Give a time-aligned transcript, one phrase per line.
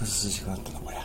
[0.00, 1.02] 崩す時間あったのもや